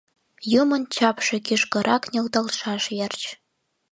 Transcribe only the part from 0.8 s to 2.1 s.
чапше кӱшкырак